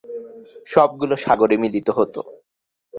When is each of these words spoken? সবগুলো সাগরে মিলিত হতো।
সবগুলো 0.67 1.15
সাগরে 1.17 1.55
মিলিত 1.57 1.87
হতো। 1.97 2.21